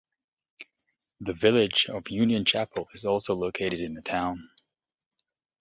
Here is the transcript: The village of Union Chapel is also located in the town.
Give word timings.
The 1.19 1.33
village 1.33 1.85
of 1.87 2.09
Union 2.09 2.43
Chapel 2.43 2.87
is 2.95 3.05
also 3.05 3.35
located 3.35 3.79
in 3.81 3.93
the 3.93 4.01
town. 4.01 4.49